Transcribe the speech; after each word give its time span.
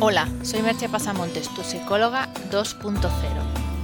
Hola, 0.00 0.28
soy 0.42 0.62
Merche 0.62 0.88
Pasamontes, 0.88 1.52
tu 1.56 1.64
psicóloga 1.64 2.28
2.0. 2.52 3.10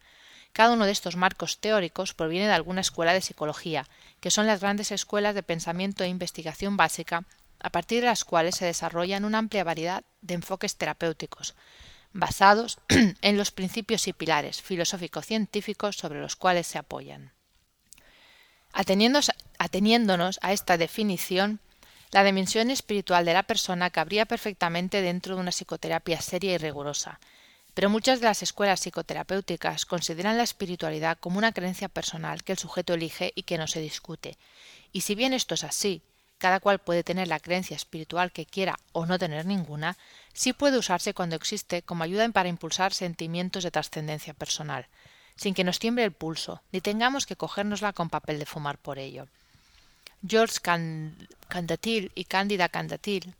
Cada 0.56 0.72
uno 0.72 0.86
de 0.86 0.92
estos 0.92 1.16
marcos 1.16 1.58
teóricos 1.58 2.14
proviene 2.14 2.46
de 2.46 2.54
alguna 2.54 2.80
escuela 2.80 3.12
de 3.12 3.20
psicología, 3.20 3.86
que 4.20 4.30
son 4.30 4.46
las 4.46 4.60
grandes 4.60 4.90
escuelas 4.90 5.34
de 5.34 5.42
pensamiento 5.42 6.02
e 6.02 6.08
investigación 6.08 6.78
básica, 6.78 7.26
a 7.60 7.68
partir 7.68 8.00
de 8.00 8.06
las 8.06 8.24
cuales 8.24 8.54
se 8.54 8.64
desarrollan 8.64 9.26
una 9.26 9.36
amplia 9.36 9.64
variedad 9.64 10.02
de 10.22 10.32
enfoques 10.32 10.76
terapéuticos, 10.76 11.56
basados 12.14 12.78
en 13.20 13.36
los 13.36 13.50
principios 13.50 14.08
y 14.08 14.14
pilares 14.14 14.62
filosófico-científicos 14.62 15.98
sobre 15.98 16.22
los 16.22 16.36
cuales 16.36 16.66
se 16.66 16.78
apoyan. 16.78 17.32
Ateniéndonos 18.72 20.38
a 20.40 20.52
esta 20.54 20.78
definición, 20.78 21.60
la 22.12 22.24
dimensión 22.24 22.70
espiritual 22.70 23.26
de 23.26 23.34
la 23.34 23.42
persona 23.42 23.90
cabría 23.90 24.24
perfectamente 24.24 25.02
dentro 25.02 25.34
de 25.34 25.42
una 25.42 25.52
psicoterapia 25.52 26.22
seria 26.22 26.54
y 26.54 26.56
rigurosa, 26.56 27.20
pero 27.76 27.90
muchas 27.90 28.20
de 28.20 28.26
las 28.26 28.42
escuelas 28.42 28.80
psicoterapéuticas 28.80 29.84
consideran 29.84 30.38
la 30.38 30.44
espiritualidad 30.44 31.18
como 31.20 31.36
una 31.36 31.52
creencia 31.52 31.90
personal 31.90 32.42
que 32.42 32.52
el 32.52 32.58
sujeto 32.58 32.94
elige 32.94 33.34
y 33.34 33.42
que 33.42 33.58
no 33.58 33.66
se 33.66 33.80
discute. 33.80 34.38
Y 34.92 35.02
si 35.02 35.14
bien 35.14 35.34
esto 35.34 35.56
es 35.56 35.62
así, 35.62 36.00
cada 36.38 36.58
cual 36.58 36.78
puede 36.78 37.04
tener 37.04 37.28
la 37.28 37.38
creencia 37.38 37.76
espiritual 37.76 38.32
que 38.32 38.46
quiera 38.46 38.78
o 38.92 39.04
no 39.04 39.18
tener 39.18 39.44
ninguna, 39.44 39.98
sí 40.32 40.54
puede 40.54 40.78
usarse 40.78 41.12
cuando 41.12 41.36
existe 41.36 41.82
como 41.82 42.02
ayuda 42.02 42.26
para 42.30 42.48
impulsar 42.48 42.94
sentimientos 42.94 43.62
de 43.62 43.70
trascendencia 43.70 44.32
personal, 44.32 44.86
sin 45.36 45.52
que 45.52 45.62
nos 45.62 45.78
tiemble 45.78 46.04
el 46.04 46.12
pulso, 46.12 46.62
ni 46.72 46.80
tengamos 46.80 47.26
que 47.26 47.36
cogérnosla 47.36 47.92
con 47.92 48.08
papel 48.08 48.38
de 48.38 48.46
fumar 48.46 48.78
por 48.78 48.98
ello. 48.98 49.28
George 50.26 50.60
Candatil 51.48 52.10
y 52.14 52.24
Cándida 52.24 52.70
Candatil, 52.70 53.34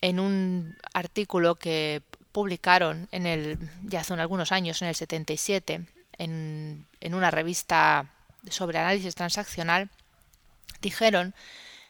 en 0.00 0.20
un 0.20 0.74
artículo 0.94 1.56
que 1.56 2.02
publicaron 2.38 3.08
en 3.10 3.26
el, 3.26 3.58
ya 3.82 3.98
hace 3.98 4.14
algunos 4.14 4.52
años, 4.52 4.80
en 4.80 4.86
el 4.86 4.94
77, 4.94 5.80
en, 6.18 6.86
en 7.00 7.14
una 7.14 7.32
revista 7.32 8.12
sobre 8.48 8.78
análisis 8.78 9.16
transaccional, 9.16 9.88
dijeron 10.80 11.34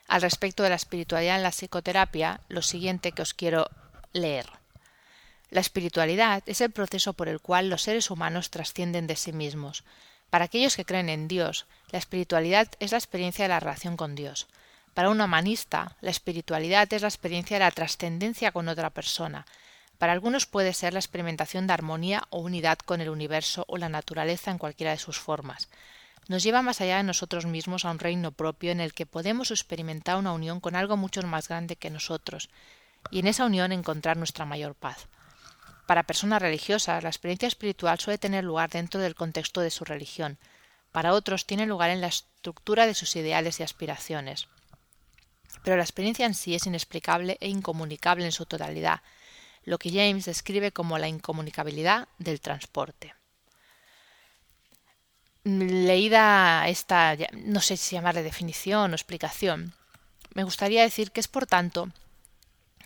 al 0.06 0.22
respecto 0.22 0.62
de 0.62 0.70
la 0.70 0.76
espiritualidad 0.76 1.36
en 1.36 1.42
la 1.42 1.50
psicoterapia 1.50 2.40
lo 2.48 2.62
siguiente 2.62 3.12
que 3.12 3.20
os 3.20 3.34
quiero 3.34 3.68
leer. 4.14 4.46
La 5.50 5.60
espiritualidad 5.60 6.42
es 6.46 6.62
el 6.62 6.70
proceso 6.70 7.12
por 7.12 7.28
el 7.28 7.40
cual 7.42 7.68
los 7.68 7.82
seres 7.82 8.10
humanos 8.10 8.48
trascienden 8.48 9.06
de 9.06 9.16
sí 9.16 9.34
mismos. 9.34 9.84
Para 10.30 10.46
aquellos 10.46 10.76
que 10.76 10.86
creen 10.86 11.10
en 11.10 11.28
Dios, 11.28 11.66
la 11.90 11.98
espiritualidad 11.98 12.68
es 12.80 12.92
la 12.92 12.98
experiencia 12.98 13.44
de 13.44 13.50
la 13.50 13.60
relación 13.60 13.98
con 13.98 14.14
Dios. 14.14 14.46
Para 14.94 15.10
un 15.10 15.20
humanista, 15.20 15.94
la 16.00 16.10
espiritualidad 16.10 16.90
es 16.90 17.02
la 17.02 17.08
experiencia 17.08 17.58
de 17.58 17.64
la 17.64 17.70
trascendencia 17.70 18.50
con 18.50 18.66
otra 18.68 18.88
persona, 18.88 19.44
para 19.98 20.12
algunos 20.12 20.46
puede 20.46 20.72
ser 20.72 20.92
la 20.92 21.00
experimentación 21.00 21.66
de 21.66 21.72
armonía 21.72 22.22
o 22.30 22.38
unidad 22.38 22.78
con 22.78 23.00
el 23.00 23.10
universo 23.10 23.64
o 23.68 23.76
la 23.76 23.88
naturaleza 23.88 24.50
en 24.50 24.58
cualquiera 24.58 24.92
de 24.92 24.98
sus 24.98 25.18
formas. 25.18 25.68
Nos 26.28 26.42
lleva 26.42 26.62
más 26.62 26.80
allá 26.80 26.98
de 26.98 27.02
nosotros 27.02 27.46
mismos 27.46 27.84
a 27.84 27.90
un 27.90 27.98
reino 27.98 28.32
propio 28.32 28.70
en 28.70 28.80
el 28.80 28.94
que 28.94 29.06
podemos 29.06 29.50
experimentar 29.50 30.16
una 30.16 30.32
unión 30.32 30.60
con 30.60 30.76
algo 30.76 30.96
mucho 30.96 31.22
más 31.22 31.48
grande 31.48 31.76
que 31.76 31.90
nosotros, 31.90 32.48
y 33.10 33.18
en 33.18 33.26
esa 33.26 33.44
unión 33.44 33.72
encontrar 33.72 34.16
nuestra 34.16 34.44
mayor 34.44 34.74
paz. 34.74 35.08
Para 35.86 36.02
personas 36.02 36.42
religiosas, 36.42 37.02
la 37.02 37.08
experiencia 37.08 37.48
espiritual 37.48 37.98
suele 37.98 38.18
tener 38.18 38.44
lugar 38.44 38.68
dentro 38.68 39.00
del 39.00 39.14
contexto 39.14 39.62
de 39.62 39.70
su 39.70 39.84
religión. 39.84 40.38
Para 40.92 41.14
otros 41.14 41.46
tiene 41.46 41.64
lugar 41.64 41.90
en 41.90 42.02
la 42.02 42.08
estructura 42.08 42.86
de 42.86 42.94
sus 42.94 43.16
ideales 43.16 43.58
y 43.58 43.62
aspiraciones. 43.62 44.48
Pero 45.64 45.76
la 45.76 45.82
experiencia 45.82 46.26
en 46.26 46.34
sí 46.34 46.54
es 46.54 46.66
inexplicable 46.66 47.38
e 47.40 47.48
incomunicable 47.48 48.26
en 48.26 48.32
su 48.32 48.44
totalidad, 48.44 49.00
lo 49.68 49.78
que 49.78 49.90
James 49.90 50.24
describe 50.24 50.72
como 50.72 50.98
la 50.98 51.08
incomunicabilidad 51.08 52.08
del 52.18 52.40
transporte. 52.40 53.14
Leída 55.44 56.66
esta, 56.68 57.16
no 57.32 57.60
sé 57.60 57.76
si 57.76 57.94
llamarle 57.94 58.22
definición 58.22 58.92
o 58.92 58.94
explicación, 58.94 59.74
me 60.34 60.44
gustaría 60.44 60.82
decir 60.82 61.10
que 61.10 61.20
es, 61.20 61.28
por 61.28 61.46
tanto, 61.46 61.90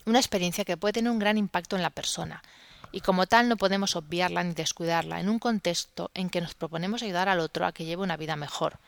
una 0.06 0.18
experiencia 0.18 0.64
que 0.64 0.76
puede 0.76 0.94
tener 0.94 1.12
un 1.12 1.18
gran 1.18 1.38
impacto 1.38 1.76
en 1.76 1.82
la 1.82 1.90
persona, 1.90 2.42
y 2.90 3.00
como 3.00 3.26
tal 3.26 3.48
no 3.48 3.56
podemos 3.56 3.96
obviarla 3.96 4.42
ni 4.42 4.52
descuidarla 4.52 5.20
en 5.20 5.28
un 5.28 5.38
contexto 5.38 6.10
en 6.14 6.30
que 6.30 6.40
nos 6.40 6.54
proponemos 6.54 7.02
ayudar 7.02 7.28
al 7.28 7.40
otro 7.40 7.64
a 7.64 7.72
que 7.72 7.84
lleve 7.84 8.02
una 8.02 8.16
vida 8.16 8.36
mejor. 8.36 8.78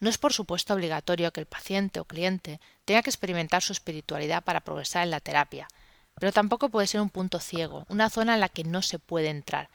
No 0.00 0.10
es 0.10 0.18
por 0.18 0.32
supuesto 0.32 0.74
obligatorio 0.74 1.32
que 1.32 1.40
el 1.40 1.46
paciente 1.46 1.98
o 1.98 2.04
cliente 2.04 2.60
tenga 2.84 3.02
que 3.02 3.10
experimentar 3.10 3.62
su 3.62 3.72
espiritualidad 3.72 4.44
para 4.44 4.60
progresar 4.60 5.04
en 5.04 5.10
la 5.10 5.20
terapia, 5.20 5.68
pero 6.18 6.32
tampoco 6.32 6.68
puede 6.68 6.86
ser 6.86 7.00
un 7.00 7.10
punto 7.10 7.40
ciego, 7.40 7.86
una 7.88 8.10
zona 8.10 8.34
en 8.34 8.40
la 8.40 8.48
que 8.48 8.64
no 8.64 8.82
se 8.82 8.98
puede 8.98 9.28
entrar. 9.28 9.68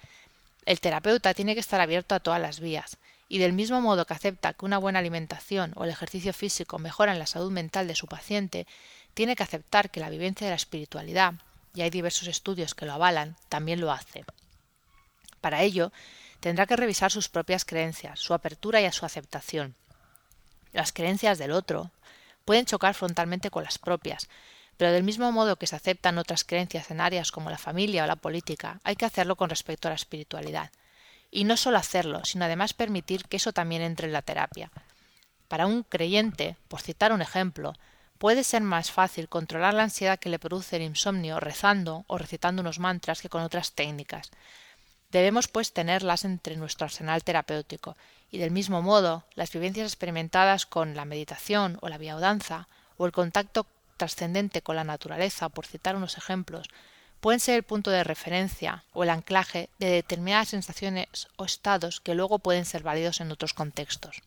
El 0.66 0.80
terapeuta 0.80 1.34
tiene 1.34 1.54
que 1.54 1.60
estar 1.60 1.80
abierto 1.80 2.16
a 2.16 2.20
todas 2.20 2.42
las 2.42 2.60
vías, 2.60 2.98
y 3.30 3.40
del 3.40 3.54
mismo 3.54 3.82
modo 3.82 4.06
que 4.06 4.14
acepta 4.14 4.54
que 4.54 4.66
una 4.66 4.78
buena 4.78 5.00
alimentación 5.00 5.74
o 5.76 5.84
el 5.84 5.90
ejercicio 5.90 6.34
físico 6.34 6.80
mejoran 6.80 7.20
la 7.20 7.28
salud 7.28 7.52
mental 7.52 7.88
de 7.88 7.96
su 7.96 8.08
paciente, 8.08 8.68
tiene 9.14 9.36
que 9.36 9.44
aceptar 9.44 9.90
que 9.90 10.00
la 10.00 10.10
vivencia 10.10 10.46
de 10.46 10.52
la 10.52 10.58
espiritualidad, 10.58 11.34
y 11.74 11.82
hay 11.82 11.90
diversos 11.90 12.28
estudios 12.28 12.76
que 12.76 12.86
lo 12.86 12.94
avalan, 12.94 13.36
también 13.50 13.82
lo 13.82 13.92
hace. 13.92 14.26
Para 15.42 15.62
ello, 15.62 15.92
tendrá 16.40 16.66
que 16.66 16.76
revisar 16.76 17.12
sus 17.12 17.30
propias 17.30 17.66
creencias, 17.66 18.20
su 18.20 18.34
apertura 18.34 18.82
y 18.82 18.86
a 18.86 18.92
su 18.92 19.06
aceptación. 19.06 19.76
Las 20.74 20.92
creencias 20.92 21.38
del 21.38 21.52
otro 21.52 21.92
pueden 22.46 22.66
chocar 22.66 22.94
frontalmente 22.94 23.50
con 23.50 23.64
las 23.64 23.78
propias, 23.78 24.30
pero 24.78 24.92
del 24.92 25.04
mismo 25.04 25.32
modo 25.32 25.58
que 25.58 25.68
se 25.68 25.76
aceptan 25.76 26.18
otras 26.18 26.44
creencias 26.44 26.92
en 26.92 27.02
áreas 27.02 27.32
como 27.32 27.50
la 27.50 27.58
familia 27.58 28.04
o 28.04 28.08
la 28.08 28.16
política, 28.16 28.80
hay 28.84 28.96
que 28.96 29.06
hacerlo 29.06 29.36
con 29.36 29.50
respecto 29.50 29.88
a 29.88 29.92
la 29.92 29.96
espiritualidad. 29.96 30.72
Y 31.32 31.44
no 31.44 31.58
solo 31.58 31.78
hacerlo, 31.78 32.24
sino 32.24 32.46
además 32.46 32.74
permitir 32.74 33.26
que 33.26 33.38
eso 33.38 33.52
también 33.52 33.82
entre 33.82 34.08
en 34.08 34.14
la 34.14 34.22
terapia. 34.22 34.72
Para 35.48 35.66
un 35.66 35.84
creyente, 35.84 36.56
por 36.68 36.82
citar 36.82 37.12
un 37.12 37.22
ejemplo, 37.22 37.74
puede 38.18 38.44
ser 38.44 38.62
más 38.62 38.92
fácil 38.92 39.30
controlar 39.30 39.74
la 39.74 39.84
ansiedad 39.84 40.20
que 40.20 40.30
le 40.30 40.40
produce 40.40 40.76
el 40.76 40.84
insomnio 40.84 41.40
rezando 41.40 42.06
o 42.08 42.18
recitando 42.18 42.62
unos 42.62 42.80
mantras 42.80 43.22
que 43.22 43.30
con 43.30 43.42
otras 43.42 43.74
técnicas. 43.74 44.32
Debemos, 45.12 45.48
pues, 45.48 45.72
tenerlas 45.72 46.26
entre 46.26 46.58
nuestro 46.58 46.86
arsenal 46.86 47.24
terapéutico, 47.24 47.96
y 48.30 48.40
del 48.40 48.52
mismo 48.52 48.82
modo, 48.82 49.24
las 49.36 49.52
vivencias 49.52 49.88
experimentadas 49.88 50.66
con 50.66 50.96
la 50.96 51.06
meditación 51.06 51.78
o 51.82 51.88
la 51.88 51.98
biodanza, 51.98 52.68
o 52.98 53.06
el 53.06 53.14
contacto 53.14 53.66
trascendente 53.98 54.62
con 54.62 54.76
la 54.76 54.84
naturaleza, 54.84 55.50
por 55.50 55.66
citar 55.66 55.96
unos 55.96 56.18
ejemplos, 56.18 56.68
pueden 57.20 57.40
ser 57.40 57.56
el 57.56 57.64
punto 57.64 57.92
de 57.92 58.04
referencia 58.04 58.84
o 58.94 59.04
el 59.04 59.10
anclaje 59.10 59.70
de 59.80 59.90
determinadas 59.90 60.50
sensaciones 60.50 61.28
o 61.36 61.46
estados 61.46 62.00
que 62.00 62.16
luego 62.16 62.40
pueden 62.40 62.66
ser 62.66 62.84
válidos 62.84 63.20
en 63.22 63.32
otros 63.32 63.54
contextos. 63.54 64.22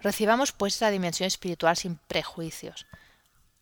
Recibamos 0.00 0.52
pues 0.52 0.76
esa 0.76 0.90
dimensión 0.90 1.26
espiritual 1.26 1.76
sin 1.76 1.96
prejuicios. 1.96 2.86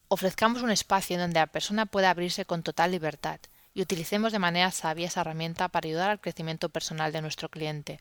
Ofrezcamos 0.09 0.62
un 0.62 0.71
espacio 0.71 1.15
en 1.15 1.21
donde 1.21 1.41
la 1.41 1.47
persona 1.47 1.87
pueda 1.87 2.11
abrirse 2.11 2.47
con 2.47 2.62
total 2.62 2.93
libertad 2.93 3.41
y 3.75 3.82
utilicemos 3.82 4.32
de 4.32 4.38
manera 4.38 4.71
sabia 4.71 5.06
esa 5.06 5.21
herramienta 5.21 5.69
para 5.69 5.87
ayudar 5.87 6.11
al 6.11 6.21
crecimiento 6.21 6.71
personal 6.71 7.12
de 7.12 7.23
nuestro 7.23 7.49
cliente. 7.49 8.00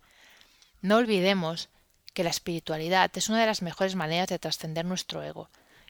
No 0.81 0.97
olvidemos 0.97 1.69
que 2.13 2.23
la 2.23 2.29
espiritualidad 2.29 3.11
es 3.13 3.29
una 3.29 3.41
de 3.41 3.45
las 3.45 3.61
mejores 3.61 3.95
maneras 3.95 4.29
de 4.29 4.39
trascender 4.39 4.85
nuestro 4.85 5.21
ego, 5.21 5.49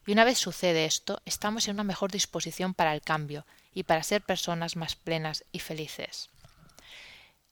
y 0.10 0.12
una 0.12 0.24
vez 0.24 0.40
sucede 0.40 0.86
esto, 0.86 1.22
estamos 1.26 1.68
en 1.68 1.76
una 1.76 1.84
mejor 1.84 2.12
disposición 2.12 2.74
para 2.74 2.96
el 2.96 3.02
cambio 3.02 3.46
y 3.76 3.84
para 3.84 4.02
ser 4.02 4.24
personas 4.24 4.76
más 4.76 4.96
plenas 4.96 5.46
y 5.52 5.60
felices. 5.60 6.32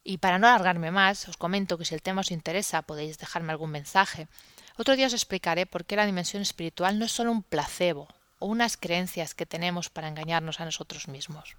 Y 0.04 0.18
para 0.18 0.39
no 0.39 0.48
alargarme 0.48 0.89
más, 0.89 1.27
os 1.27 1.38
comento 1.38 1.77
que 1.77 1.86
si 1.86 1.94
el 1.94 2.01
tema 2.01 2.21
os 2.21 2.31
interesa 2.31 2.81
podéis 2.81 3.19
dejarme 3.19 3.51
algún 3.51 3.69
mensaje. 3.69 4.27
Otro 4.75 4.95
día 4.95 5.06
os 5.06 5.13
explicaré 5.13 5.68
por 5.68 5.86
qué 5.86 5.95
la 5.95 6.07
dimensión 6.07 6.42
espiritual 6.42 6.98
no 6.98 7.06
es 7.06 7.12
solo 7.12 7.31
un 7.31 7.44
placebo 7.44 8.07
o 8.39 8.48
unas 8.48 8.75
creencias 8.75 9.36
que 9.36 9.45
tenemos 9.45 9.92
para 9.92 10.07
engañarnos 10.07 10.60
a 10.60 10.65
nosotros 10.65 11.07
mismos. 11.07 11.57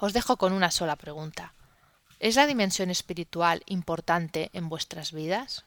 Os 0.00 0.12
dejo 0.12 0.38
con 0.38 0.54
una 0.54 0.72
sola 0.72 0.96
pregunta. 0.96 1.54
¿Es 2.18 2.34
la 2.34 2.48
dimensión 2.48 2.90
espiritual 2.90 3.62
importante 3.66 4.50
en 4.54 4.68
vuestras 4.68 5.12
vidas? 5.12 5.66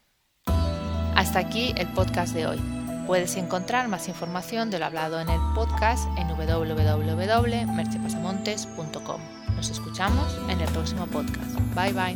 Hasta 1.16 1.40
aquí 1.40 1.74
el 1.78 1.88
podcast 1.94 2.34
de 2.34 2.46
hoy. 2.46 2.79
Puedes 3.10 3.36
encontrar 3.38 3.88
más 3.88 4.08
información 4.08 4.70
de 4.70 4.78
lo 4.78 4.86
hablado 4.86 5.20
en 5.20 5.30
el 5.30 5.42
podcast 5.56 6.08
en 6.16 6.28
www.merchepasamontes.com. 6.28 9.22
Nos 9.56 9.72
escuchamos 9.72 10.38
en 10.48 10.62
el 10.62 10.70
próximo 10.70 11.08
podcast. 11.08 11.60
Bye 11.74 11.92
bye. 11.92 12.16